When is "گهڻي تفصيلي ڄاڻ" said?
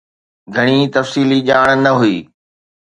0.55-1.69